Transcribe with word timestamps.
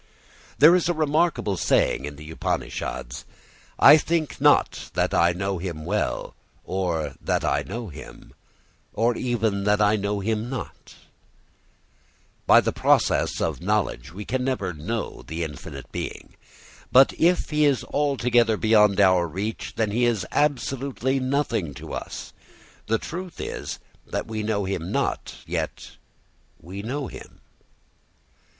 There 0.57 0.75
is 0.75 0.89
a 0.89 0.95
remarkable 0.95 1.57
saying 1.57 2.05
in 2.05 2.15
the 2.15 2.31
Upanishads: 2.31 3.23
I 3.77 3.97
think 3.97 4.41
not 4.41 4.89
that 4.95 5.13
I 5.13 5.31
know 5.31 5.59
him 5.59 5.85
well, 5.85 6.33
or 6.63 7.13
that 7.21 7.45
I 7.45 7.61
know 7.61 7.89
him, 7.89 8.33
or 8.93 9.15
even 9.15 9.63
that 9.65 9.79
I 9.79 9.97
know 9.97 10.19
him 10.19 10.49
not. 10.49 10.95
[Footnote: 10.95 11.03
Nāham 11.03 11.37
manye 11.37 11.53
suvedeti 11.69 11.69
no 11.69 11.91
na 11.91 11.93
vedeti 11.93 12.29
vedacha.] 12.33 12.47
By 12.47 12.61
the 12.61 12.71
process 12.73 13.41
of 13.41 13.61
knowledge 13.61 14.11
we 14.11 14.25
can 14.25 14.43
never 14.43 14.73
know 14.73 15.21
the 15.27 15.43
infinite 15.43 15.91
being. 15.91 16.33
But 16.91 17.13
if 17.19 17.51
he 17.51 17.65
is 17.65 17.83
altogether 17.83 18.57
beyond 18.57 18.99
our 18.99 19.27
reach, 19.27 19.73
then 19.75 19.91
he 19.91 20.05
is 20.05 20.25
absolutely 20.31 21.19
nothing 21.19 21.75
to 21.75 21.93
us. 21.93 22.33
The 22.87 22.97
truth 22.97 23.39
is 23.39 23.77
that 24.07 24.25
we 24.25 24.41
know 24.41 24.65
him 24.65 24.91
not, 24.91 25.35
yet 25.45 25.91
we 26.59 26.81
know 26.81 27.05
him. 27.05 27.39